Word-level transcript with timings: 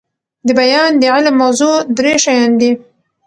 دبیان 0.47 0.91
د 1.01 1.03
علم 1.13 1.35
موضوع 1.41 1.75
درې 1.97 2.13
شيان 2.23 2.51
دي. 2.59 2.71